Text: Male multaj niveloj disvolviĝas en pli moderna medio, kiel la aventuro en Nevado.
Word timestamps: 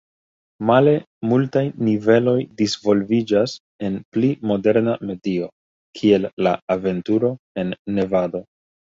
Male 0.67 0.91
multaj 1.31 1.61
niveloj 1.89 2.37
disvolviĝas 2.61 3.53
en 3.89 3.99
pli 4.15 4.31
moderna 4.51 4.95
medio, 5.09 5.49
kiel 5.99 6.25
la 6.47 6.55
aventuro 6.77 7.31
en 7.65 7.71
Nevado. 7.99 8.43